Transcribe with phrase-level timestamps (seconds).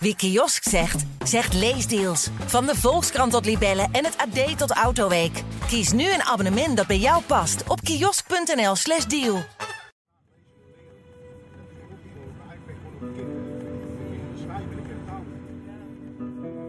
[0.00, 2.30] Wie kiosk zegt, zegt leesdeals.
[2.46, 5.42] Van de Volkskrant tot Libellen en het AD tot Autoweek.
[5.66, 9.36] Kies nu een abonnement dat bij jou past op kiosk.nl/slash deal.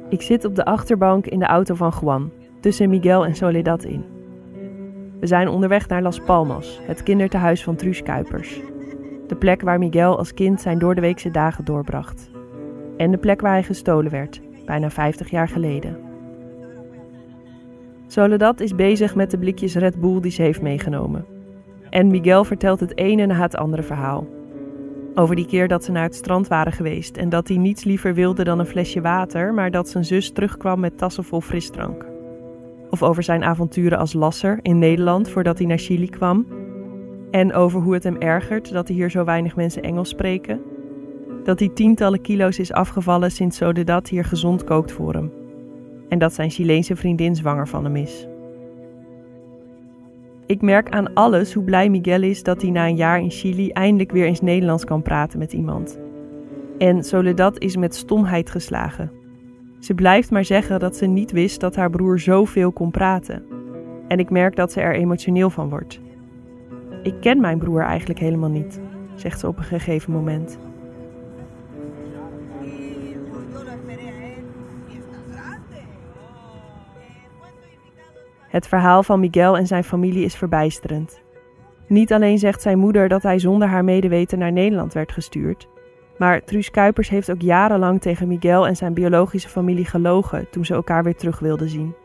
[0.10, 4.06] Ik zit op de achterbank in de auto van Juan, tussen Miguel en Soledad in.
[5.20, 8.60] We zijn onderweg naar Las Palmas, het kindertehuis van Truus Kuipers.
[9.28, 12.29] De plek waar Miguel als kind zijn doordeweekse dagen doorbracht.
[13.00, 15.98] En de plek waar hij gestolen werd, bijna 50 jaar geleden.
[18.08, 21.26] Soledad is bezig met de blikjes Red Bull die ze heeft meegenomen.
[21.90, 24.28] En Miguel vertelt het ene na het andere verhaal.
[25.16, 28.14] Over die keer dat ze naar het strand waren geweest en dat hij niets liever
[28.14, 32.06] wilde dan een flesje water, maar dat zijn zus terugkwam met tassen vol frisdrank.
[32.90, 36.48] Of over zijn avonturen als lasser in Nederland voordat hij naar Chili kwam.
[37.32, 40.62] En over hoe het hem ergert dat hier zo weinig mensen Engels spreken.
[41.44, 45.32] Dat hij tientallen kilo's is afgevallen sinds Soledad hier gezond kookt voor hem.
[46.10, 48.28] En dat zijn Chileense vriendin zwanger van hem is.
[50.46, 53.70] Ik merk aan alles hoe blij Miguel is dat hij na een jaar in Chili
[53.70, 56.00] eindelijk weer eens Nederlands kan praten met iemand.
[56.78, 59.12] En Soledad is met stomheid geslagen.
[59.80, 63.44] Ze blijft maar zeggen dat ze niet wist dat haar broer zoveel kon praten.
[64.08, 66.00] En ik merk dat ze er emotioneel van wordt.
[67.04, 68.80] Ik ken mijn broer eigenlijk helemaal niet,
[69.16, 70.60] zegt ze op een gegeven moment.
[78.50, 81.22] Het verhaal van Miguel en zijn familie is verbijsterend.
[81.88, 85.68] Niet alleen zegt zijn moeder dat hij zonder haar medeweten naar Nederland werd gestuurd,
[86.18, 90.74] maar Truus Kuipers heeft ook jarenlang tegen Miguel en zijn biologische familie gelogen toen ze
[90.74, 91.96] elkaar weer terug wilden zien.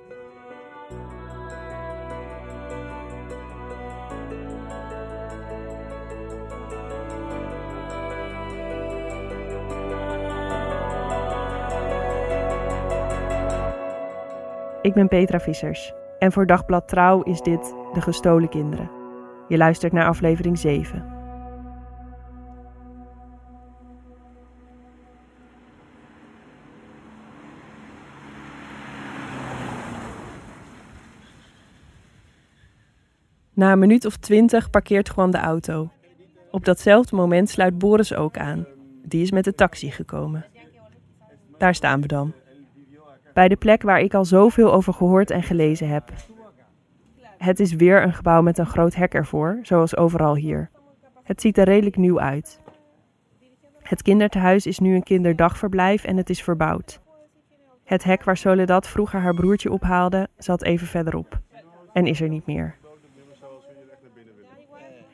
[14.83, 18.91] Ik ben Petra Vissers en voor Dagblad Trouw is dit De Gestolen Kinderen.
[19.49, 21.13] Je luistert naar aflevering 7.
[33.53, 35.91] Na een minuut of twintig parkeert Juan de auto.
[36.51, 38.67] Op datzelfde moment sluit Boris ook aan.
[39.03, 40.47] Die is met de taxi gekomen.
[41.59, 42.33] Daar staan we dan.
[43.35, 46.13] Bij de plek waar ik al zoveel over gehoord en gelezen heb.
[47.39, 50.71] Het is weer een gebouw met een groot hek ervoor, zoals overal hier.
[51.23, 52.61] Het ziet er redelijk nieuw uit.
[53.83, 57.01] Het kinderthuis is nu een kinderdagverblijf en het is verbouwd.
[57.85, 61.41] Het hek waar Soledad vroeger haar broertje ophaalde, zat even verderop.
[61.93, 62.77] En is er niet meer.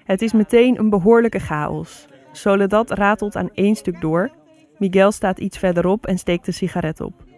[0.04, 2.08] Het is meteen een behoorlijke chaos.
[2.32, 4.30] Soledad ratelt aan één stuk door.
[4.78, 7.29] Miguel staat iets verderop en steekt een sigaret op.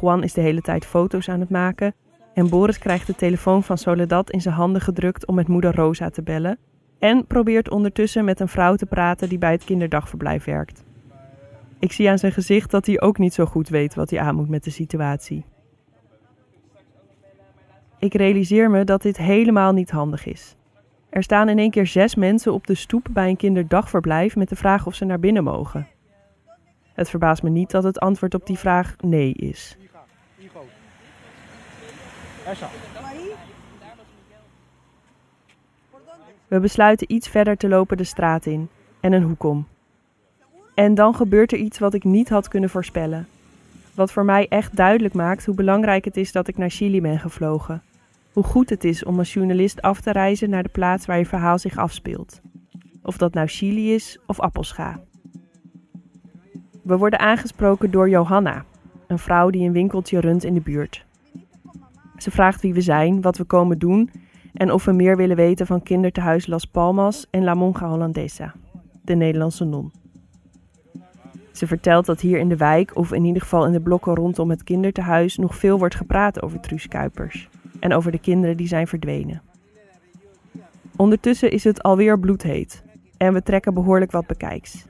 [0.00, 1.94] Juan is de hele tijd foto's aan het maken.
[2.34, 6.10] En Boris krijgt de telefoon van Soledad in zijn handen gedrukt om met moeder Rosa
[6.10, 6.58] te bellen.
[6.98, 10.84] En probeert ondertussen met een vrouw te praten die bij het kinderdagverblijf werkt.
[11.78, 14.34] Ik zie aan zijn gezicht dat hij ook niet zo goed weet wat hij aan
[14.34, 15.44] moet met de situatie.
[17.98, 20.56] Ik realiseer me dat dit helemaal niet handig is.
[21.10, 24.56] Er staan in één keer zes mensen op de stoep bij een kinderdagverblijf met de
[24.56, 25.86] vraag of ze naar binnen mogen.
[26.98, 29.76] Het verbaast me niet dat het antwoord op die vraag nee is.
[36.48, 38.68] We besluiten iets verder te lopen de straat in
[39.00, 39.66] en een hoek om.
[40.74, 43.28] En dan gebeurt er iets wat ik niet had kunnen voorspellen.
[43.94, 47.18] Wat voor mij echt duidelijk maakt hoe belangrijk het is dat ik naar Chili ben
[47.18, 47.82] gevlogen.
[48.32, 51.26] Hoe goed het is om als journalist af te reizen naar de plaats waar je
[51.26, 52.40] verhaal zich afspeelt.
[53.02, 55.00] Of dat nou Chili is of Appelscha.
[56.88, 58.64] We worden aangesproken door Johanna,
[59.06, 61.04] een vrouw die een winkeltje runt in de buurt.
[62.16, 64.10] Ze vraagt wie we zijn, wat we komen doen
[64.52, 68.54] en of we meer willen weten van kindertehuis Las Palmas en La Monja Hollandesa,
[69.02, 69.92] de Nederlandse non.
[71.52, 74.50] Ze vertelt dat hier in de wijk, of in ieder geval in de blokken rondom
[74.50, 77.48] het kindertehuis, nog veel wordt gepraat over Truus Kuipers
[77.80, 79.42] en over de kinderen die zijn verdwenen.
[80.96, 82.82] Ondertussen is het alweer bloedheet
[83.16, 84.87] en we trekken behoorlijk wat bekijks.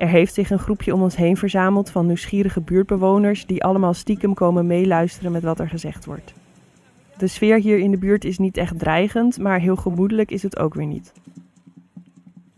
[0.00, 4.34] Er heeft zich een groepje om ons heen verzameld van nieuwsgierige buurtbewoners die allemaal stiekem
[4.34, 6.32] komen meeluisteren met wat er gezegd wordt.
[7.16, 10.58] De sfeer hier in de buurt is niet echt dreigend, maar heel gemoedelijk is het
[10.58, 11.12] ook weer niet.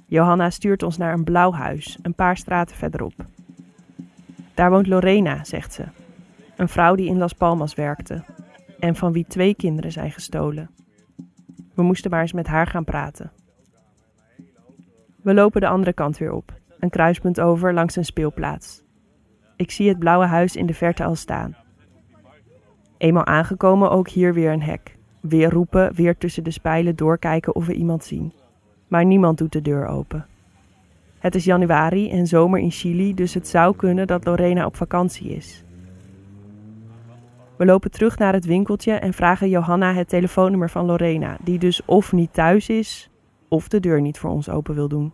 [0.07, 3.25] Johanna stuurt ons naar een blauw huis, een paar straten verderop.
[4.55, 5.85] Daar woont Lorena, zegt ze.
[6.57, 8.25] Een vrouw die in Las Palmas werkte
[8.79, 10.71] en van wie twee kinderen zijn gestolen.
[11.75, 13.33] We moesten maar eens met haar gaan praten.
[15.23, 18.83] We lopen de andere kant weer op, een kruispunt over langs een speelplaats.
[19.57, 21.57] Ik zie het blauwe huis in de verte al staan.
[22.99, 24.97] Eenmaal aangekomen ook hier weer een hek.
[25.21, 28.33] Weer roepen, weer tussen de spijlen doorkijken of we iemand zien.
[28.89, 30.27] Maar niemand doet de deur open.
[31.19, 35.29] Het is januari en zomer in Chili, dus het zou kunnen dat Lorena op vakantie
[35.31, 35.65] is.
[37.57, 41.85] We lopen terug naar het winkeltje en vragen Johanna het telefoonnummer van Lorena, die dus
[41.85, 43.11] of niet thuis is,
[43.49, 45.13] of de deur niet voor ons open wil doen.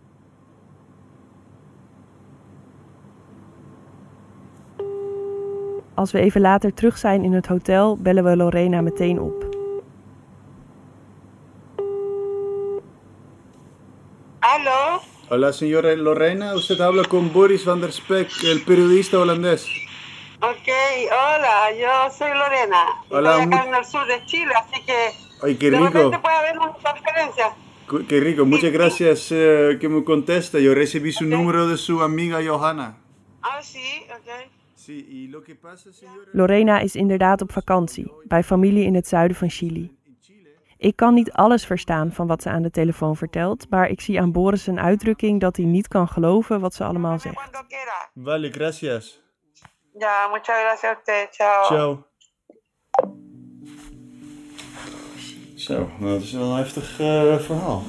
[5.99, 9.47] Als we even later terug zijn in het hotel, bellen we Lorena meteen op.
[14.41, 15.01] Aló,
[15.31, 16.55] Hola, señora Lorena.
[16.55, 19.67] Usted habla con Boris van der Spek, el periodista holandés.
[20.41, 20.69] ok,
[21.11, 22.83] hola, yo soy Lorena.
[23.11, 25.11] Hola, Estoy acá en el sur de Chile, así que
[25.43, 25.91] Ay, qué de rico.
[25.93, 27.47] repente puede haber una transferencia.
[27.89, 28.45] Cu- Qué rico.
[28.45, 30.59] Muchas gracias eh, que me contesta.
[30.61, 31.31] Yo recibí su Ok.
[31.31, 32.99] número de su amiga Johanna.
[33.43, 34.58] Ah, sí, ok.
[36.33, 39.97] Lorena is inderdaad op vakantie, bij familie in het zuiden van Chili.
[40.77, 44.21] Ik kan niet alles verstaan van wat ze aan de telefoon vertelt, maar ik zie
[44.21, 47.35] aan Boris een uitdrukking dat hij niet kan geloven wat ze allemaal zegt.
[48.15, 49.21] Vale, gracias.
[49.99, 51.29] Ya, muchas gracias a usted.
[51.31, 51.65] Chao.
[51.65, 52.05] Ciao.
[55.57, 57.83] Zo, nou, dat is wel een heftig eh, verhaal.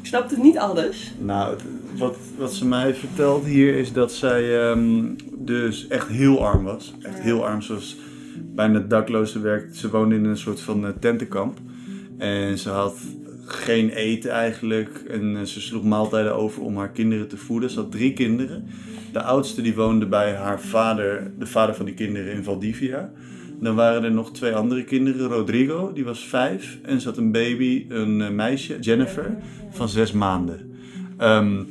[0.00, 1.14] Ik snapte niet alles.
[1.18, 1.64] Nou, het-
[1.98, 6.94] wat, wat ze mij vertelt hier is dat zij ehm, dus echt heel arm was.
[7.02, 7.96] Echt heel arm, zoals
[8.54, 9.76] bijna dakloze werkt.
[9.76, 11.58] Ze woonde in een soort van eh, tentenkamp.
[12.18, 12.98] En ze had
[13.44, 15.04] geen eten eigenlijk.
[15.08, 17.70] En eh, ze sloeg maaltijden over om haar kinderen te voeden.
[17.70, 18.64] Ze had drie kinderen.
[19.12, 23.12] De oudste die woonde bij haar vader, de vader van die kinderen in Valdivia.
[23.60, 25.28] Dan waren er nog twee andere kinderen.
[25.28, 26.78] Rodrigo, die was vijf.
[26.82, 29.36] En ze had een baby, een eh, meisje, Jennifer,
[29.70, 30.74] van zes maanden.
[31.16, 31.62] Ehm,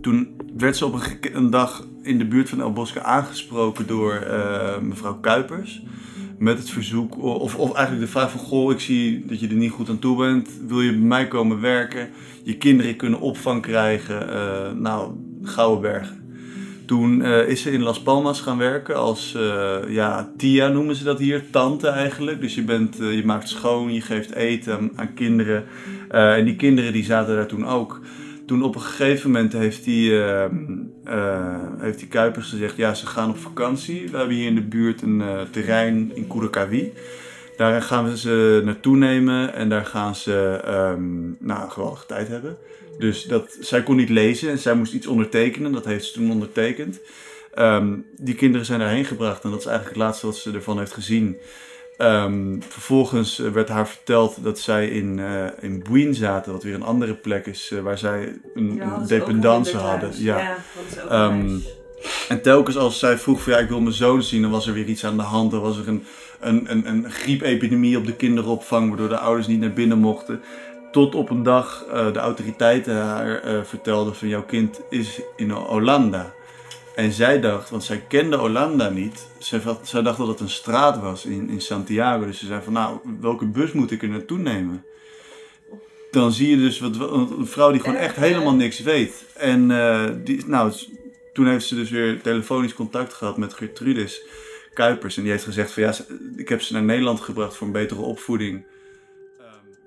[0.00, 1.00] toen werd ze op
[1.32, 5.82] een dag in de buurt van El Bosque aangesproken door eh, mevrouw Kuipers.
[6.38, 8.40] Met het verzoek, of, of eigenlijk de vraag van...
[8.40, 10.50] Goh, ik zie dat je er niet goed aan toe bent.
[10.66, 12.08] Wil je bij mij komen werken?
[12.42, 14.32] Je kinderen kunnen opvang krijgen.
[14.32, 15.12] eh, nou,
[15.42, 16.16] Gouden Bergen.
[16.86, 19.36] Toen eh, is ze in Las Palmas gaan werken als,
[19.88, 22.40] ja, tia noemen ze dat hier, tante eigenlijk.
[22.40, 25.64] Dus je, bent, je maakt schoon, je geeft eten aan, aan kinderen.
[26.08, 28.00] En die kinderen die zaten daar toen ook.
[28.48, 30.44] Toen op een gegeven moment heeft die, eh,
[31.04, 34.10] eh, heeft die Kuipers gezegd, ja, ze gaan op vakantie.
[34.10, 36.92] We hebben hier in de buurt een eh, terrein in Curacaví.
[37.56, 42.28] Daar gaan we ze naartoe nemen en daar gaan ze um, nou, een geweldige tijd
[42.28, 42.56] hebben.
[42.98, 45.72] Dus dat, zij kon niet lezen en zij moest iets ondertekenen.
[45.72, 47.00] Dat heeft ze toen ondertekend.
[47.58, 50.78] Um, die kinderen zijn daarheen gebracht en dat is eigenlijk het laatste wat ze ervan
[50.78, 51.36] heeft gezien.
[52.00, 56.82] Um, vervolgens werd haar verteld dat zij in, uh, in Buin zaten, wat weer een
[56.82, 60.10] andere plek is uh, waar zij een, ja, een dependance hadden.
[60.22, 60.38] Ja.
[60.38, 61.62] ja um,
[62.28, 64.72] en telkens als zij vroeg van ja, ik wil mijn zoon zien, dan was er
[64.72, 65.50] weer iets aan de hand.
[65.50, 66.04] Dan was er een,
[66.40, 70.40] een, een, een griepepidemie op de kinderopvang, waardoor de ouders niet naar binnen mochten.
[70.92, 76.36] Tot op een dag uh, de autoriteiten haar vertelden van jouw kind is in Hollanda.
[76.98, 81.00] En zij dacht, want zij kende Hollanda niet, zij, zij dacht dat het een straat
[81.00, 82.26] was in, in Santiago.
[82.26, 84.84] Dus ze zei van nou, welke bus moet ik er naartoe nemen?
[86.10, 89.24] Dan zie je dus wat, een vrouw die gewoon echt helemaal niks weet.
[89.36, 90.72] En uh, die, nou,
[91.32, 94.22] toen heeft ze dus weer telefonisch contact gehad met Gertrudis
[94.74, 95.16] Kuipers.
[95.16, 95.94] En die heeft gezegd van ja,
[96.36, 98.64] ik heb ze naar Nederland gebracht voor een betere opvoeding.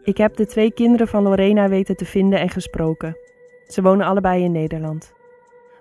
[0.03, 3.17] Ik heb de twee kinderen van Lorena weten te vinden en gesproken.
[3.67, 5.19] Ze wonen allebei in Nederland.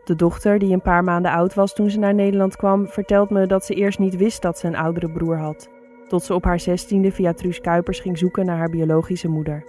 [0.04, 3.47] De dochter, die een paar maanden oud was toen ze naar Nederland kwam, vertelt me
[3.47, 5.69] dat ze eerst niet wist dat ze een oudere broer had.
[6.09, 9.64] Tot ze op haar zestiende via Truus Kuipers ging zoeken naar haar biologische moeder.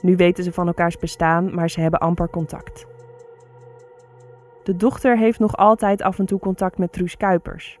[0.00, 2.86] Nu weten ze van elkaars bestaan, maar ze hebben amper contact.
[4.62, 7.78] De dochter heeft nog altijd af en toe contact met Truus Kuipers.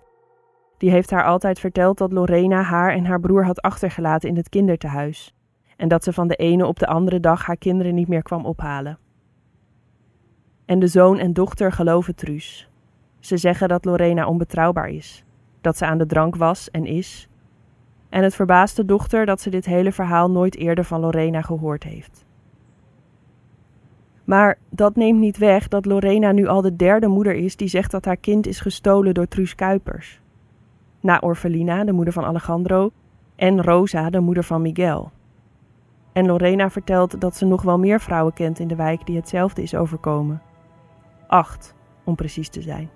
[0.78, 4.48] Die heeft haar altijd verteld dat Lorena haar en haar broer had achtergelaten in het
[4.48, 5.34] kindertehuis.
[5.76, 8.46] En dat ze van de ene op de andere dag haar kinderen niet meer kwam
[8.46, 8.98] ophalen.
[10.64, 12.68] En de zoon en dochter geloven Truus.
[13.18, 15.24] Ze zeggen dat Lorena onbetrouwbaar is,
[15.60, 17.28] dat ze aan de drank was en is.
[18.08, 21.82] En het verbaast de dochter dat ze dit hele verhaal nooit eerder van Lorena gehoord
[21.82, 22.24] heeft.
[24.24, 27.90] Maar dat neemt niet weg dat Lorena nu al de derde moeder is die zegt
[27.90, 30.20] dat haar kind is gestolen door Truus Kuipers.
[31.00, 32.90] Na Orfelina, de moeder van Alejandro,
[33.36, 35.10] en Rosa, de moeder van Miguel.
[36.12, 39.62] En Lorena vertelt dat ze nog wel meer vrouwen kent in de wijk die hetzelfde
[39.62, 40.42] is overkomen.
[41.26, 42.90] Acht, om precies te zijn.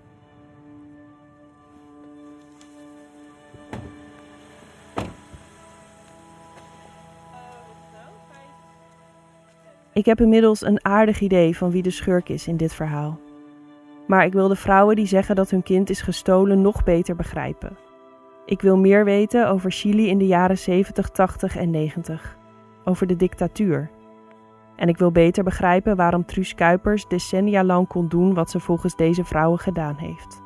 [9.92, 13.18] Ik heb inmiddels een aardig idee van wie de schurk is in dit verhaal.
[14.06, 17.76] Maar ik wil de vrouwen die zeggen dat hun kind is gestolen nog beter begrijpen.
[18.46, 22.36] Ik wil meer weten over Chili in de jaren 70, 80 en 90.
[22.84, 23.90] Over de dictatuur.
[24.78, 28.96] En ik wil beter begrijpen waarom Truus Kuipers decennia lang kon doen wat ze volgens
[28.96, 30.42] deze vrouwen gedaan heeft.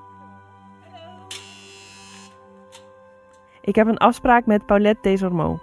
[3.61, 5.63] Ik heb een afspraak met Paulette Desormeaux.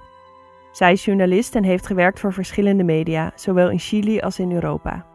[0.71, 5.05] Zij is journalist en heeft gewerkt voor verschillende media, zowel in Chili als in Europa.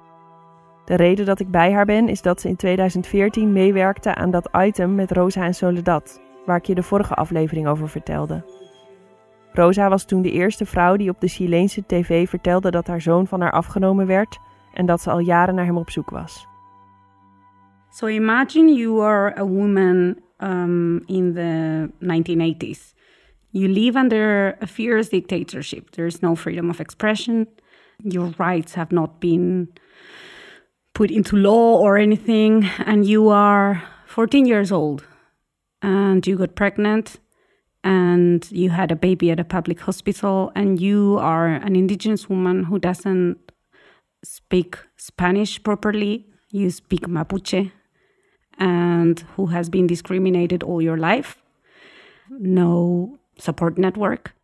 [0.84, 4.48] De reden dat ik bij haar ben is dat ze in 2014 meewerkte aan dat
[4.56, 8.63] item met Rosa en Soledad, waar ik je de vorige aflevering over vertelde.
[9.54, 13.26] Rosa was toen de eerste vrouw die op de Chileense tv vertelde dat haar zoon
[13.26, 14.38] van haar afgenomen werd
[14.72, 16.46] en dat ze al jaren naar hem op zoek was.
[17.90, 22.94] So imagine you are a woman um, in the 1980s.
[23.50, 25.90] You live under a fierce dictatorship.
[25.90, 27.48] There's no freedom of expression.
[27.96, 29.72] Your rights have not been
[30.92, 32.68] put into law or anything.
[32.84, 35.06] And you are 14 years old
[35.80, 37.20] and you got pregnant
[37.84, 42.64] and you had a baby at a public hospital and you are an indigenous woman
[42.64, 43.36] who doesn't
[44.22, 46.24] speak Spanish properly.
[46.48, 47.70] You speak Mapuche
[48.58, 51.42] and who has been discriminated all your life.
[52.30, 54.34] No support network.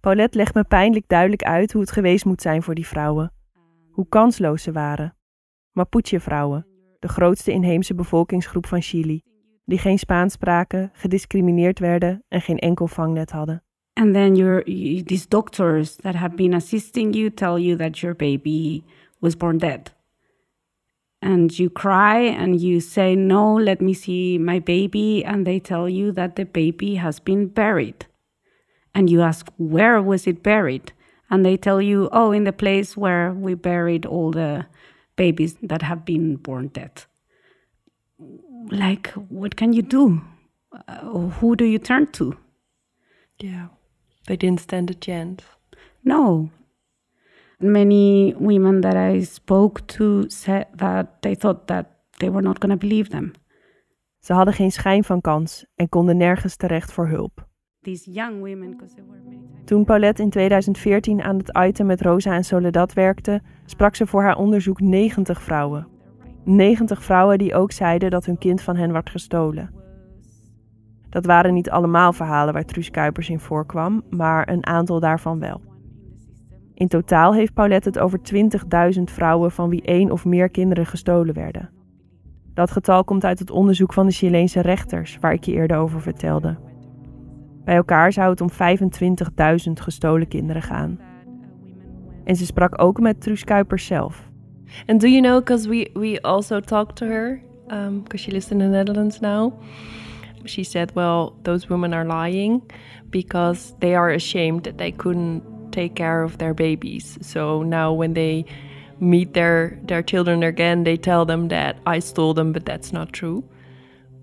[0.00, 3.32] Paulette legt me pijnlijk duidelijk uit hoe het geweest moet zijn voor die vrouwen.
[3.90, 5.16] Hoe kansloos ze waren.
[5.72, 6.66] Mapuche-vrouwen,
[6.98, 9.22] de grootste inheemse bevolkingsgroep van Chili,
[9.64, 13.62] die geen Spaans spraken, gediscrimineerd werden en geen enkel vangnet hadden.
[13.94, 14.64] And then your
[15.04, 18.82] these doctors that have been assisting you tell you that your baby
[19.20, 19.92] was born dead.
[21.20, 25.24] And you cry and you say, No, let me see my baby.
[25.24, 28.06] And they tell you that the baby has been buried.
[28.94, 30.92] And you ask, Where was it buried?
[31.30, 34.66] And they tell you, Oh, in the place where we buried all the
[35.14, 37.04] babies that have been born dead.
[38.70, 40.20] Like, what can you do?
[40.88, 42.34] Uh, who do you turn to?
[43.36, 43.68] Yeah,
[44.26, 45.44] they didn't stand a chance.
[46.00, 46.50] No.
[47.58, 51.86] Many women that I spoke to said that they thought that
[52.18, 53.32] they were not going to believe them.
[54.18, 57.46] Ze hadden geen schijn van kans en konden nergens terecht voor hulp.
[57.80, 59.40] These young women, because there were many.
[59.64, 64.22] Toen Paulette in 2014 aan het item met Rosa en Soledad werkte, sprak ze voor
[64.22, 65.86] haar onderzoek 90 vrouwen.
[66.44, 69.70] 90 vrouwen die ook zeiden dat hun kind van hen werd gestolen.
[71.08, 75.60] Dat waren niet allemaal verhalen waar Truus Kuipers in voorkwam, maar een aantal daarvan wel.
[76.74, 78.20] In totaal heeft Paulette het over
[78.96, 81.70] 20.000 vrouwen van wie één of meer kinderen gestolen werden.
[82.54, 86.00] Dat getal komt uit het onderzoek van de Chileense rechters, waar ik je eerder over
[86.00, 86.58] vertelde.
[87.64, 90.98] Bij elkaar zou het om 25.000 gestolen kinderen gaan.
[92.24, 94.31] En ze sprak ook met Truus Kuipers zelf.
[94.88, 98.50] And do you know, because we, we also talked to her, um, because she lives
[98.50, 99.58] in the Netherlands now.
[100.44, 102.68] She said, well, those women are lying
[103.10, 107.18] because they are ashamed that they couldn't take care of their babies.
[107.22, 108.44] So now when they
[109.00, 113.12] meet their, their children again, they tell them that I stole them, but that's not
[113.12, 113.44] true.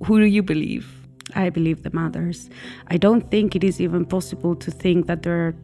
[0.06, 0.96] Who do you believe?
[1.36, 2.50] I believe the mothers.
[2.88, 5.56] I don't think it is even possible to think that there are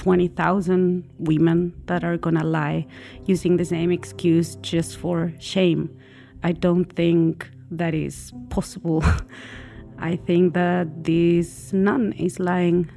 [0.00, 2.86] 20,000 women that are gonna lie
[3.26, 5.94] using the same excuse just for shame.
[6.42, 9.04] I don't think that is possible.
[9.98, 12.90] I think that this nun is lying.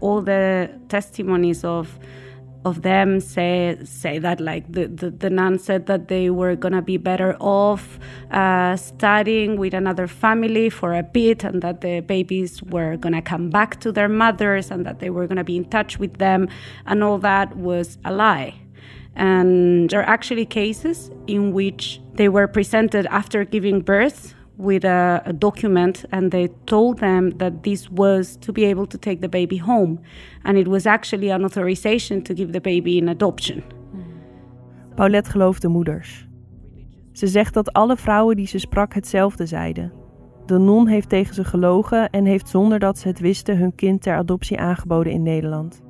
[0.00, 1.98] All the testimonies of
[2.64, 6.82] of them say say that like the, the, the nun said that they were gonna
[6.82, 7.98] be better off
[8.30, 13.48] uh, studying with another family for a bit and that the babies were gonna come
[13.48, 16.48] back to their mothers and that they were gonna be in touch with them
[16.86, 18.54] and all that was a lie.
[19.16, 25.22] And there are actually cases in which they were presented after giving birth with a,
[25.38, 29.58] document and they told them that this was to be able to take the baby
[29.58, 30.00] home
[30.42, 33.62] and it was actually an authorization to give the baby in adoption.
[34.94, 36.28] Paulette gelooft de moeders.
[37.12, 39.92] Ze zegt dat alle vrouwen die ze sprak hetzelfde zeiden.
[40.46, 44.02] De non heeft tegen ze gelogen en heeft zonder dat ze het wisten hun kind
[44.02, 45.82] ter adoptie aangeboden in Nederland.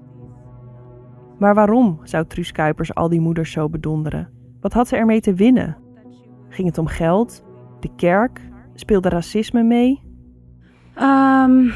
[1.39, 4.29] Maar waarom zou Truus Kuipers al die moeders zo bedonderen?
[4.61, 5.77] Wat had ze ermee te winnen?
[6.49, 7.45] Ging het om geld?
[7.81, 8.50] De kerk?
[8.81, 10.03] Speelde racisme mee?
[10.97, 11.75] Um,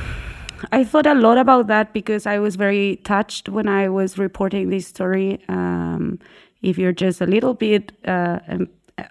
[0.73, 4.71] I thought a lot about that because I was very touched when I was reporting
[4.71, 5.39] this story.
[5.49, 6.19] Um,
[6.63, 8.39] if you're just a little bit, uh,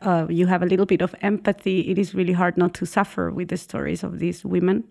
[0.01, 3.29] uh, you have a little bit of empathy, it is really hard not to suffer
[3.29, 4.83] with the stories of these women.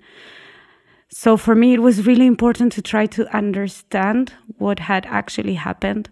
[1.09, 6.09] So for me, it was really important to try to understand what had actually happened.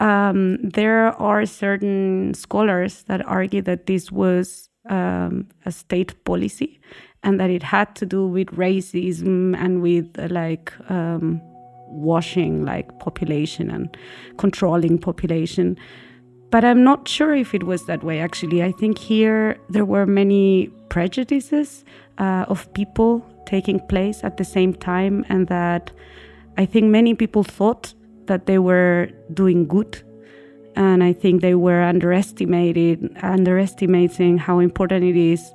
[0.00, 6.80] Um, there are certain scholars that argue that this was um, a state policy
[7.22, 11.40] and that it had to do with racism and with uh, like um,
[11.88, 13.96] washing like population and
[14.36, 15.76] controlling population.
[16.50, 18.62] But i'm not sure if it was that way actually.
[18.62, 21.84] I think here there were many prejudices
[22.18, 25.90] uh, of people taking place at the same time and that
[26.58, 27.94] i think many people thought
[28.26, 30.02] that they were doing good
[30.78, 35.52] and i think they were underestimated underestimating how important it is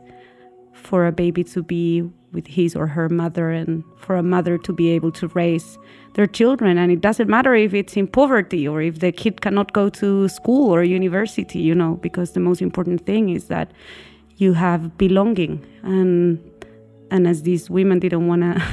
[0.73, 2.03] for a baby to be
[2.33, 5.77] with his or her mother and for a mother to be able to raise
[6.15, 6.77] their children.
[6.77, 10.27] And it doesn't matter if it's in poverty or if the kid cannot go to
[10.27, 13.71] school or university you know because the most important thing is that
[14.37, 15.65] you have belonging.
[15.83, 16.39] And
[17.11, 18.63] and as these women didn't want to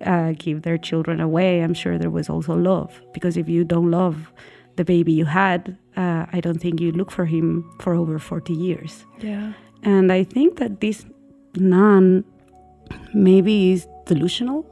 [0.10, 3.00] uh, give their children away i'm sure there was also love.
[3.12, 4.32] Because if you don't love
[4.78, 5.60] the baby you had
[5.96, 9.52] uh, i don't think you look for him for over 40 years Yeah.
[9.82, 11.06] and i think that this
[11.52, 12.24] nun
[13.12, 14.64] maybe is delusional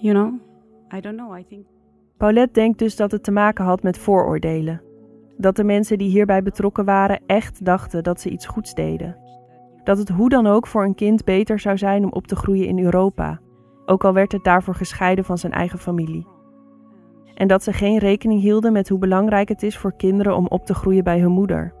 [0.00, 0.32] you know
[0.96, 1.66] i don't know i think
[2.16, 4.82] Paulette denkt dus dat het te maken had met vooroordelen.
[5.36, 9.16] Dat de mensen die hierbij betrokken waren echt dachten dat ze iets goeds deden.
[9.84, 12.66] Dat het hoe dan ook voor een kind beter zou zijn om op te groeien
[12.66, 13.40] in Europa,
[13.86, 16.26] ook al werd het daarvoor gescheiden van zijn eigen familie.
[17.36, 20.66] En dat ze geen rekening hielden met hoe belangrijk het is voor kinderen om op
[20.66, 21.74] te groeien bij hun moeder.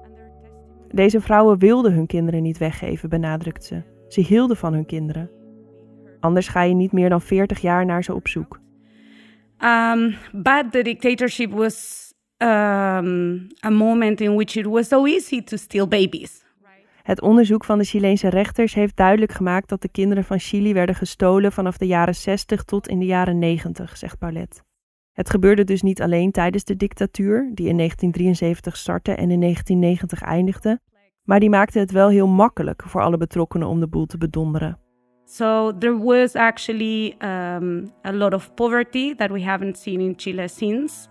[0.88, 3.82] Deze vrouwen wilden hun kinderen niet weggeven, benadrukt ze.
[4.08, 5.30] Ze hielden van hun kinderen.
[6.20, 8.60] Anders ga je niet meer dan 40 jaar naar ze op zoek.
[9.60, 12.06] Um, but the dictatorship was
[12.38, 16.44] um, a moment in which it was so easy to steal babies.
[17.02, 20.94] Het onderzoek van de Chileense rechters heeft duidelijk gemaakt dat de kinderen van Chili werden
[20.94, 24.65] gestolen vanaf de jaren 60 tot in de jaren 90, zegt Paulette.
[25.16, 30.22] Het gebeurde dus niet alleen tijdens de dictatuur, die in 1973 startte en in 1990
[30.22, 30.80] eindigde,
[31.24, 34.78] maar die maakte het wel heel makkelijk voor alle betrokkenen om de boel te bedonderen.
[35.24, 40.48] So there was actually um, a lot of poverty that we haven't seen in Chile
[40.48, 41.08] since.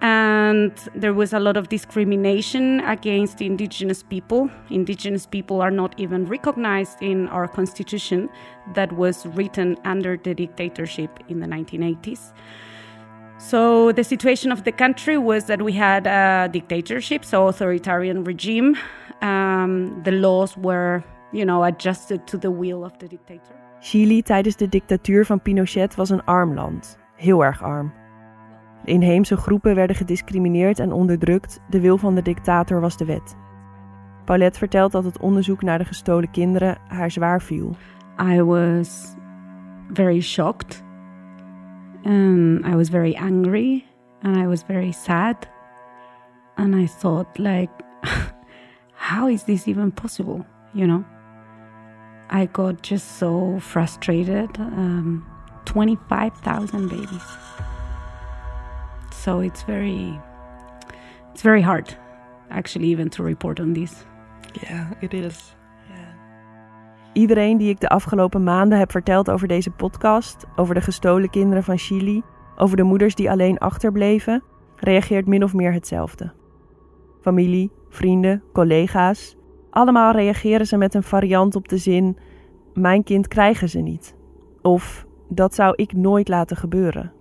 [0.00, 4.50] And there was a lot of discrimination against indigenous people.
[4.68, 8.28] Indigenous people are not even recognized in our constitution
[8.74, 12.32] that was written under the dictatorship in the 1980s.
[13.38, 18.76] So the situation of the country was that we had a dictatorship, so authoritarian regime.
[19.22, 23.54] Um, the laws were, you know, adjusted to the will of the dictator.
[23.80, 27.92] Chili tijdens de dictatuur van Pinochet was een arm land, heel erg arm.
[28.84, 33.36] De inheemse groepen werden gediscrimineerd en onderdrukt, de wil van de dictator was de wet.
[34.24, 37.76] Paulette vertelt dat het onderzoek naar de gestolen kinderen haar zwaar viel.
[38.20, 39.16] I was
[39.92, 40.86] very shocked
[42.08, 43.86] and I was very angry
[44.22, 45.46] and I was very sad.
[46.56, 47.70] And I thought, like,
[48.94, 50.46] how is this even possible?
[50.72, 51.04] You know?
[52.30, 54.58] I got just so frustrated.
[54.58, 55.26] Um,
[55.66, 57.22] 25,000 babies.
[59.12, 60.18] So it's very,
[61.32, 61.94] it's very hard,
[62.50, 64.06] actually, even to report on this.
[64.62, 65.52] Yeah, it is.
[67.18, 71.64] Iedereen die ik de afgelopen maanden heb verteld over deze podcast, over de gestolen kinderen
[71.64, 72.22] van Chili,
[72.56, 74.42] over de moeders die alleen achterbleven,
[74.76, 76.32] reageert min of meer hetzelfde.
[77.20, 79.36] Familie, vrienden, collega's,
[79.70, 82.16] allemaal reageren ze met een variant op de zin:
[82.74, 84.16] Mijn kind krijgen ze niet.
[84.62, 87.12] Of dat zou ik nooit laten gebeuren.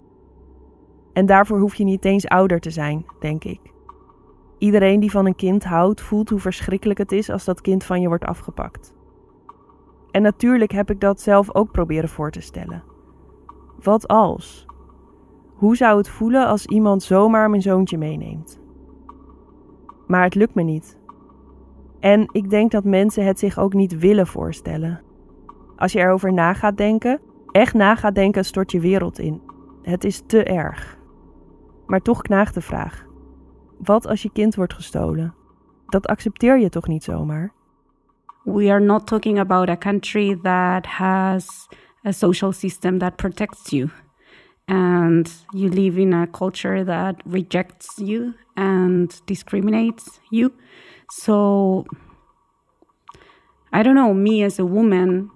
[1.13, 3.59] En daarvoor hoef je niet eens ouder te zijn, denk ik.
[4.57, 8.01] Iedereen die van een kind houdt, voelt hoe verschrikkelijk het is als dat kind van
[8.01, 8.95] je wordt afgepakt.
[10.11, 12.83] En natuurlijk heb ik dat zelf ook proberen voor te stellen.
[13.83, 14.65] Wat als?
[15.53, 18.59] Hoe zou het voelen als iemand zomaar mijn zoontje meeneemt?
[20.07, 20.97] Maar het lukt me niet.
[21.99, 25.01] En ik denk dat mensen het zich ook niet willen voorstellen.
[25.75, 27.19] Als je erover na gaat denken,
[27.51, 29.41] echt na gaat denken, stort je wereld in.
[29.81, 30.97] Het is te erg.
[31.85, 33.05] Maar toch knaagt de vraag:
[33.77, 35.33] wat als je kind wordt gestolen?
[35.87, 37.53] Dat accepteer je toch niet zomaar?
[38.47, 41.67] We are not talking about a country that has
[42.05, 43.91] a social system that protects you.
[44.69, 50.53] And you live in a culture that rejects you and discriminates you.
[51.11, 51.85] So
[53.73, 55.29] i don't know me as a woman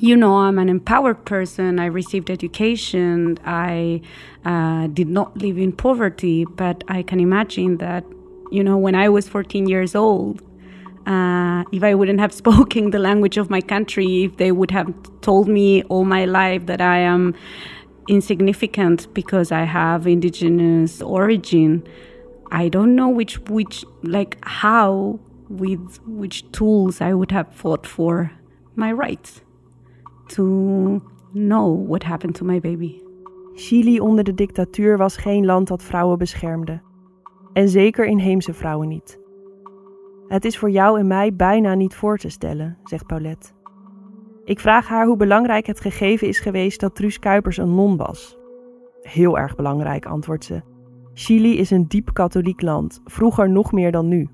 [0.00, 1.78] you know i'm an empowered person.
[1.78, 3.38] I received education.
[3.44, 4.00] I
[4.46, 8.04] uh, did not live in poverty but i can imagine that
[8.50, 10.42] you know when i was 14 years old
[11.06, 14.92] uh, if I wouldn't have spoken the language of my country, if they would have
[15.20, 17.34] told me all my life that I am
[18.08, 21.82] insignificant because I have indigenous origin,
[22.50, 28.30] I don't know which which like how with which tools I would have fought for
[28.76, 29.40] my rights
[30.28, 31.02] to
[31.34, 33.02] know what happened to my baby.
[33.54, 36.80] Chili onder de dictatuur was geen land dat vrouwen beschermde.
[37.52, 39.23] En zeker inheemse vrouwen niet.
[40.34, 43.52] Het is voor jou en mij bijna niet voor te stellen, zegt Paulette.
[44.44, 48.38] Ik vraag haar hoe belangrijk het gegeven is geweest dat Truus Kuipers een non was.
[49.02, 50.62] Heel erg belangrijk, antwoordt ze.
[51.12, 54.28] Chili is een diep katholiek land, vroeger nog meer dan nu.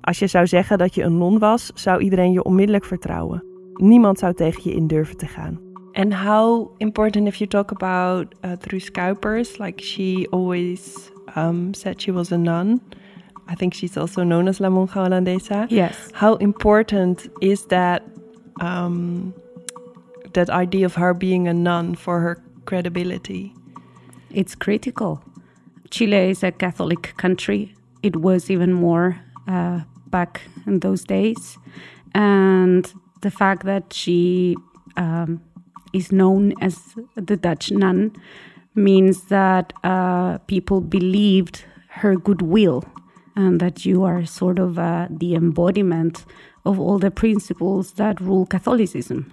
[0.00, 3.44] Als je zou zeggen dat je een non was, zou iedereen je onmiddellijk vertrouwen.
[3.74, 5.60] Niemand zou tegen je in durven te gaan.
[5.92, 12.02] And how important if you talk about uh, Truus Kuipers, like she always um, said
[12.02, 12.80] she was a nun.
[13.48, 15.66] I think she's also known as La Monja Holandesa.
[15.70, 16.10] Yes.
[16.14, 18.02] How important is that
[18.60, 19.34] um,
[20.32, 23.52] that idea of her being a nun for her credibility?
[24.30, 25.22] It's critical.
[25.90, 27.74] Chile is a Catholic country.
[28.02, 31.58] It was even more uh, back in those days.
[32.14, 34.56] And the fact that she
[34.96, 35.40] um,
[35.92, 36.80] is known as
[37.14, 38.12] the Dutch nun
[38.74, 42.84] means that uh, people believed her goodwill
[43.36, 46.24] and that you are sort of uh, the embodiment
[46.64, 49.32] of all the principles that rule Catholicism,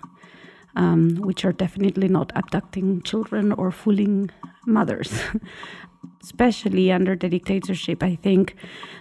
[0.75, 4.29] um, which are definitely not abducting children or fooling
[4.65, 5.13] mothers.
[6.23, 8.55] Especially under the dictatorship, I think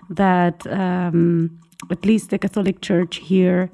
[0.08, 1.58] that um,
[1.90, 3.70] at least the Catholic Church here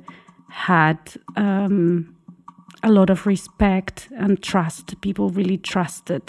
[0.49, 0.99] had
[1.37, 2.17] um,
[2.83, 5.01] a lot of respect and trust.
[5.01, 6.23] People really trusted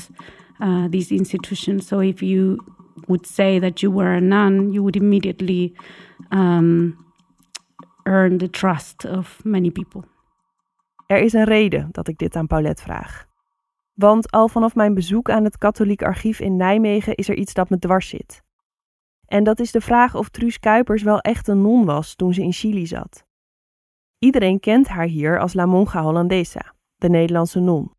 [0.60, 1.88] uh, these institutions.
[1.88, 2.60] So if you
[3.08, 5.74] would say that you were a nun, you would immediately
[6.30, 6.98] um,
[8.04, 10.04] earn the trust of many people.
[11.08, 13.26] Er is een reden dat ik dit aan Paulette vraag.
[13.93, 17.70] Want al vanaf mijn bezoek aan het katholiek archief in Nijmegen is er iets dat
[17.70, 18.43] me dwars zit.
[19.26, 22.41] En dat is de vraag of Truus Kuipers wel echt een non was toen ze
[22.41, 23.26] in Chili zat.
[24.20, 27.91] Iedereen kent haar hier als La Monja Holandesa, de Nederlandse non.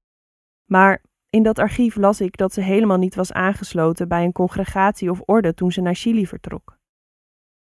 [0.64, 5.10] Maar in dat archief las ik dat ze helemaal niet was aangesloten bij een congregatie
[5.10, 6.78] of orde toen ze naar Chili vertrok.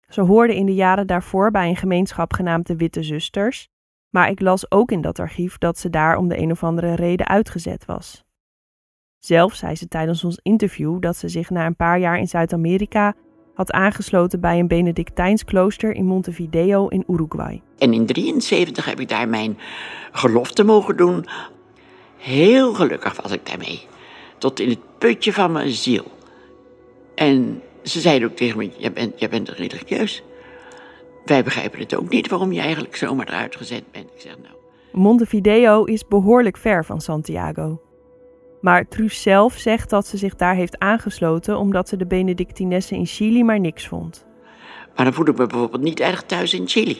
[0.08, 3.67] Ze hoorde in de jaren daarvoor bij een gemeenschap genaamd de Witte Zusters,
[4.10, 6.93] maar ik las ook in dat archief dat ze daar om de een of andere
[6.93, 8.23] reden uitgezet was.
[9.19, 13.15] Zelf zei ze tijdens ons interview dat ze zich na een paar jaar in Zuid-Amerika
[13.54, 17.62] had aangesloten bij een Benedictijns klooster in Montevideo in Uruguay.
[17.78, 19.58] En in 1973 heb ik daar mijn
[20.12, 21.25] gelofte mogen doen.
[22.17, 23.88] Heel gelukkig was ik daarmee.
[24.38, 26.06] Tot in het putje van mijn ziel.
[27.15, 30.23] En ze zeiden ook tegen me, jij bent, jij bent religieus.
[31.25, 34.10] Wij begrijpen het ook niet waarom je eigenlijk zomaar eruit gezet bent.
[34.15, 34.54] Ik zeg nou...
[34.91, 37.82] Montevideo is behoorlijk ver van Santiago.
[38.62, 43.06] Maar Truus zelf zegt dat ze zich daar heeft aangesloten omdat ze de Benedictinessen in
[43.06, 44.25] Chili maar niks vond.
[44.95, 46.97] Maar dan voel ik me bijvoorbeeld niet erg thuis in Chili.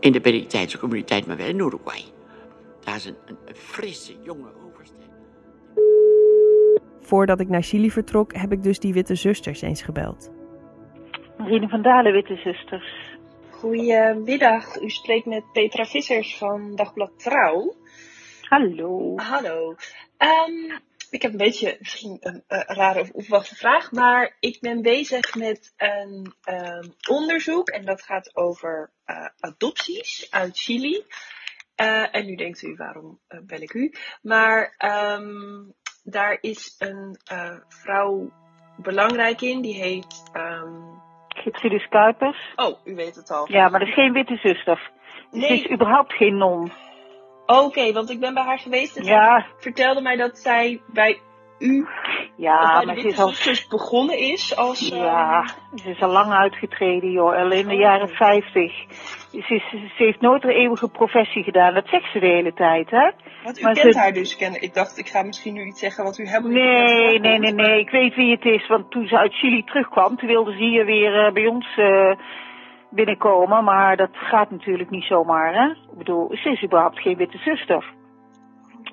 [0.00, 2.04] In de Benedictijnse communiteit, maar wel in Uruguay.
[2.84, 4.94] Daar is een, een frisse, jonge overste.
[7.00, 10.30] Voordat ik naar Chili vertrok, heb ik dus die witte zusters eens gebeld.
[11.38, 13.18] Marine van Dalen, Witte Zusters.
[13.50, 17.74] Goedemiddag, u spreekt met Petra Vissers van Dagblad Trouw.
[18.40, 19.16] Hallo.
[19.16, 19.74] Hallo.
[20.16, 20.78] Ehm,
[21.10, 25.34] ik heb een beetje misschien een, eh, rare of onverwachte vraag, maar ik ben bezig
[25.34, 31.04] met een ehm, onderzoek en dat gaat over eh, adopties uit Chili.
[31.80, 33.92] Eh, en nu denkt u, waarom eh, bel ik u?
[34.22, 35.30] Maar ehm,
[36.04, 38.30] daar is een eh, vrouw
[38.76, 40.30] belangrijk in, die heet.
[40.32, 40.74] ehm,
[41.28, 42.52] Gertrudis Kuipers.
[42.56, 43.52] Oh, u weet het al.
[43.52, 44.90] Ja, maar dat is geen witte zuster.
[45.30, 45.50] Nee.
[45.50, 46.72] Het is überhaupt geen non.
[47.46, 49.40] Oké, want ik ben bij haar geweest en Ja.
[49.40, 51.20] zij vertelde mij dat zij bij
[51.58, 51.86] u
[52.40, 53.28] Ja, maar ze is al...
[53.28, 54.90] Zusters begonnen is als...
[54.90, 57.36] eh, Ja, ze is al lang uitgetreden, joh.
[57.36, 58.72] Al in de jaren 50.
[59.30, 61.74] Ze, is, ze heeft nooit een eeuwige professie gedaan.
[61.74, 63.10] Dat zegt ze de hele tijd, hè?
[63.44, 64.36] Want u maar kent ze- haar dus.
[64.36, 67.38] Ken, ik dacht, ik ga misschien nu iets zeggen wat u helemaal niet Nee, nee,
[67.38, 67.80] nee, nee.
[67.80, 68.66] Ik weet wie het is.
[68.68, 72.12] Want toen ze uit Chili terugkwam, toen wilde ze hier weer eh, bij ons eh,
[72.90, 73.64] binnenkomen.
[73.64, 75.66] Maar dat gaat natuurlijk niet zomaar, hè?
[75.70, 77.84] Ik bedoel, ze is überhaupt geen witte zuster.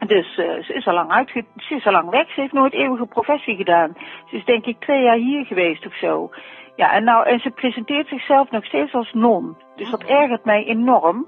[0.05, 2.33] Dus eh, ze, is al lang uitge ze is al lang weg.
[2.33, 3.97] Ze heeft nooit eeuwige professie gedaan.
[4.29, 6.29] Ze is denk ik twee jaar hier geweest of zo.
[6.75, 9.57] Ja, en, nou, en ze presenteert zichzelf nog steeds als non.
[9.75, 11.27] Dus dat ergert mij enorm.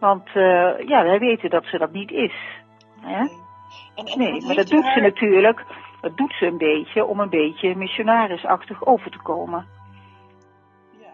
[0.00, 2.34] Want eh, ja, wij weten dat ze dat niet is.
[3.00, 3.18] Hè?
[3.94, 5.64] En, en Nee, maar dat doet ze natuurlijk.
[6.00, 9.66] Dat doet ze een beetje om een beetje missionarisachtig over te komen.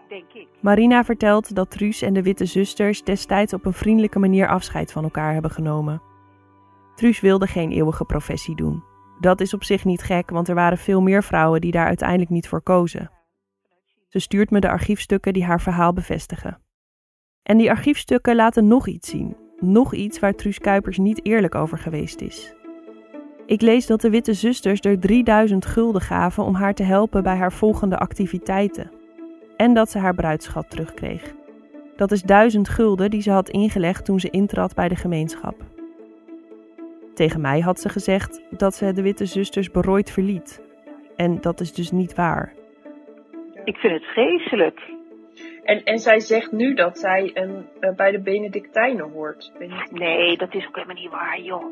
[0.07, 0.47] Denk ik.
[0.59, 5.03] Marina vertelt dat Truus en de witte zusters destijds op een vriendelijke manier afscheid van
[5.03, 6.01] elkaar hebben genomen.
[7.01, 8.83] Truus wilde geen eeuwige professie doen.
[9.19, 12.29] Dat is op zich niet gek, want er waren veel meer vrouwen die daar uiteindelijk
[12.29, 13.11] niet voor kozen.
[14.07, 16.61] Ze stuurt me de archiefstukken die haar verhaal bevestigen.
[17.43, 19.37] En die archiefstukken laten nog iets zien.
[19.59, 22.53] Nog iets waar Truus Kuipers niet eerlijk over geweest is.
[23.45, 27.35] Ik lees dat de Witte Zusters er 3000 gulden gaven om haar te helpen bij
[27.35, 28.91] haar volgende activiteiten.
[29.57, 31.33] En dat ze haar bruidschat terugkreeg.
[31.95, 35.70] Dat is 1000 gulden die ze had ingelegd toen ze intrad bij de gemeenschap.
[37.21, 40.61] Tegen mij had ze gezegd dat ze de Witte Zusters berooid verliet.
[41.15, 42.53] En dat is dus niet waar.
[43.63, 44.79] Ik vind het vreselijk.
[45.63, 49.51] En, en zij zegt nu dat zij een, uh, bij de Benedictijnen hoort.
[49.91, 51.65] Nee, dat is ook helemaal niet waar, joh.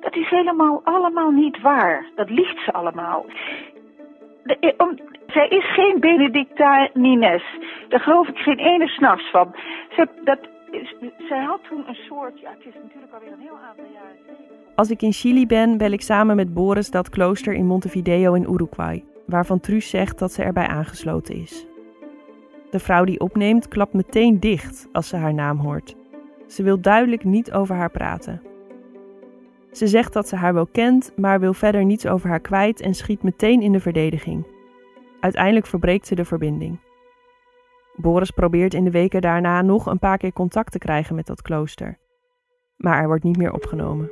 [0.00, 2.06] Dat is helemaal allemaal niet waar.
[2.14, 3.26] Dat liegt ze allemaal.
[4.42, 7.42] De, eh, om, zij is geen Benedictines.
[7.88, 9.54] Daar geloof ik geen ene s'nachts van.
[9.96, 10.38] Ze, dat,
[11.28, 12.40] zij had toen een soort.
[12.40, 14.16] Ja, het is natuurlijk alweer een heel aantal jaren
[14.74, 18.52] Als ik in Chili ben, bel ik samen met Boris dat klooster in Montevideo in
[18.52, 21.66] Uruguay, waarvan Truus zegt dat ze erbij aangesloten is.
[22.70, 25.96] De vrouw die opneemt klapt meteen dicht als ze haar naam hoort.
[26.46, 28.42] Ze wil duidelijk niet over haar praten.
[29.72, 32.94] Ze zegt dat ze haar wel kent, maar wil verder niets over haar kwijt en
[32.94, 34.46] schiet meteen in de verdediging.
[35.20, 36.78] Uiteindelijk verbreekt ze de verbinding.
[37.98, 41.42] Boris probeert in de weken daarna nog een paar keer contact te krijgen met dat
[41.42, 41.98] klooster.
[42.76, 44.10] Maar er wordt niet meer opgenomen.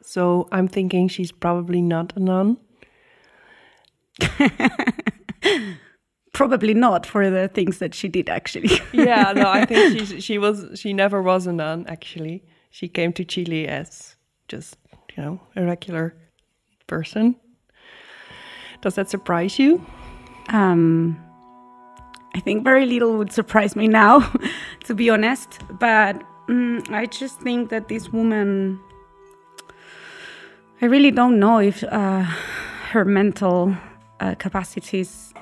[0.00, 2.58] So I'm thinking she's probably not a nun.
[6.30, 8.80] probably not for the things that she did actually.
[8.92, 12.44] yeah, no, I think she's, she was she never was a nun actually.
[12.70, 14.16] She came to Chile as
[14.48, 14.76] just,
[15.16, 16.14] you know, a regular
[16.86, 17.36] person.
[18.82, 19.84] Does that surprise you?
[20.52, 21.25] Um
[22.36, 24.30] I think very little would surprise me now,
[24.84, 25.58] to be honest.
[25.70, 28.78] But um, I just think that this woman,
[30.82, 32.24] I really don't know if uh,
[32.90, 33.74] her mental
[34.20, 35.32] uh, capacities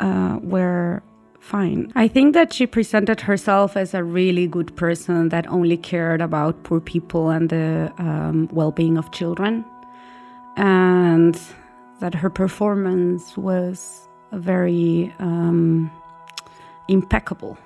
[0.00, 1.02] uh, were
[1.38, 1.92] fine.
[1.94, 6.62] I think that she presented herself as a really good person that only cared about
[6.62, 9.66] poor people and the um, well being of children.
[10.56, 11.38] And
[12.00, 15.90] that her performance was very um,
[16.92, 17.56] impeccable.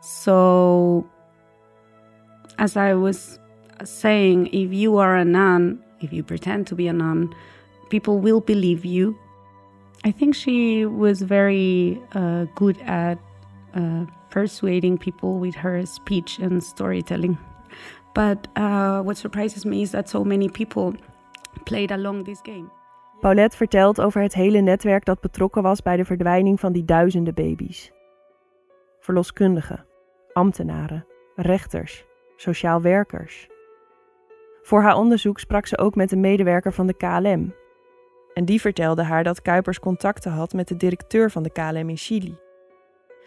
[0.00, 1.06] So,
[2.58, 3.38] as I was
[3.84, 7.34] saying, if you are a nun, if you pretend to be a nun,
[7.90, 9.16] people will believe you
[10.06, 13.18] I think she was very uh, good at
[13.74, 17.36] uh, persuading people with her speech and storytelling.
[18.14, 20.94] But uh, what surprises me is that so many people
[21.64, 22.70] played along this game.
[23.20, 27.34] Paulette vertelt over het hele netwerk dat betrokken was bij de verdwijning van die duizenden
[27.34, 27.95] baby's.
[29.06, 29.84] Verloskundigen,
[30.32, 32.04] ambtenaren, rechters,
[32.36, 33.48] sociaal werkers.
[34.62, 37.54] Voor haar onderzoek sprak ze ook met een medewerker van de KLM,
[38.34, 41.96] en die vertelde haar dat Kuipers contacten had met de directeur van de KLM in
[41.96, 42.38] Chili.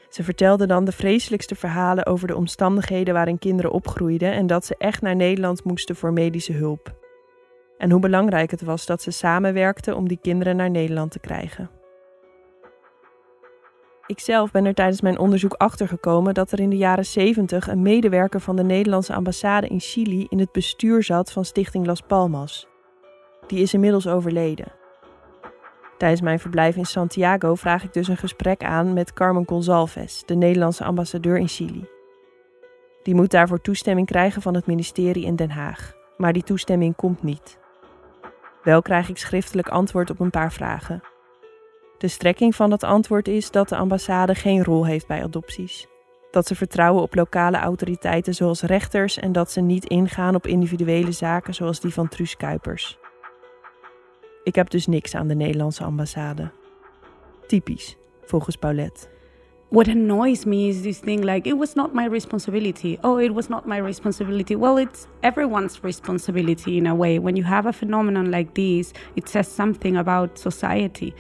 [0.10, 4.76] Ze vertelde dan de vreselijkste verhalen over de omstandigheden waarin kinderen opgroeiden en dat ze
[4.78, 6.96] echt naar Nederland moesten voor medische hulp.
[7.78, 11.79] En hoe belangrijk het was dat ze samenwerkten om die kinderen naar Nederland te krijgen.
[14.10, 18.40] Ikzelf ben er tijdens mijn onderzoek achtergekomen dat er in de jaren 70 een medewerker
[18.40, 22.68] van de Nederlandse ambassade in Chili in het bestuur zat van Stichting Las Palmas.
[23.48, 24.72] Die is inmiddels overleden.
[25.98, 30.36] Tijdens mijn verblijf in Santiago vraag ik dus een gesprek aan met Carmen Gonzalves, de
[30.36, 31.88] Nederlandse ambassadeur in Chili.
[33.04, 37.24] Die moet daarvoor toestemming krijgen van het ministerie in Den Haag, maar die toestemming komt
[37.24, 37.60] niet.
[38.64, 41.02] Wel krijg ik schriftelijk antwoord op een paar vragen.
[42.00, 45.88] De strekking van dat antwoord is dat de ambassade geen rol heeft bij adopties.
[46.32, 51.12] Dat ze vertrouwen op lokale autoriteiten zoals rechters en dat ze niet ingaan op individuele
[51.12, 52.98] zaken zoals die van Truus Kuipers.
[54.44, 56.52] Ik heb dus niks aan de Nederlandse ambassade.
[57.48, 59.08] Typisch, volgens Paulette.
[59.70, 62.98] What annoys me is this thing like, it was not my responsibility.
[63.02, 64.56] Oh, it was not my responsibility.
[64.56, 67.20] Well, it's everyone's responsibility in a way.
[67.20, 71.14] When you have a phenomenon like this, it says something about society.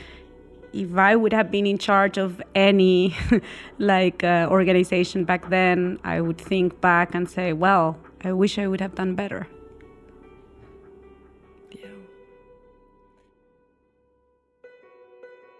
[0.71, 3.15] If I would have been in charge of any
[3.77, 8.67] like uh, organization back then, I would think back and say, well, I wish I
[8.67, 9.47] would have done better.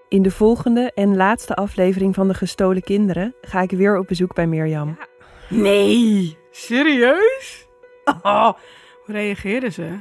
[0.09, 4.33] In de volgende en laatste aflevering van De Gestolen Kinderen ga ik weer op bezoek
[4.33, 4.97] bij Mirjam.
[5.49, 7.67] Nee, serieus?
[8.21, 8.53] Oh,
[9.05, 9.99] hoe reageerden ze?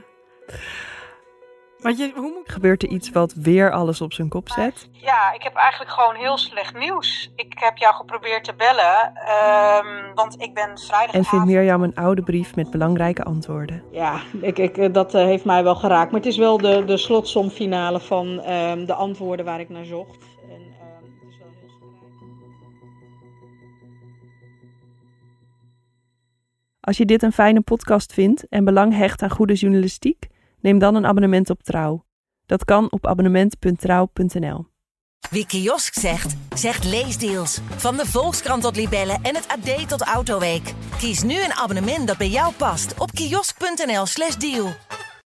[1.83, 2.53] Maar hoe moet...
[2.53, 4.89] Gebeurt er iets wat weer alles op zijn kop zet?
[4.93, 7.33] Ja, ik heb eigenlijk gewoon heel slecht nieuws.
[7.37, 11.15] Ik heb jou geprobeerd te bellen, ehm, want ik ben vrijdag.
[11.15, 13.83] En vindt Mirjam een oude brief met belangrijke antwoorden?
[13.91, 16.11] Ja, ik, ik, eh, dat eh, heeft mij wel geraakt.
[16.11, 20.25] Maar het is wel de, de slotsomfinale van ehm, de antwoorden waar ik naar zocht.
[20.49, 21.79] En, ehm, het is wel heel
[26.81, 30.29] Als je dit een fijne podcast vindt en belang hecht aan goede journalistiek
[30.69, 32.05] neem dan een abonnement op Trouw.
[32.47, 34.67] Dat kan op abonnement.trouw.nl.
[35.31, 37.61] Wie kiosk zegt, zegt leesdeals.
[37.77, 40.75] Van de Volkskrant tot Libellen en het AD tot Autoweek.
[40.99, 44.67] Kies nu een abonnement dat bij jou past op kiosk.nl/slash deal.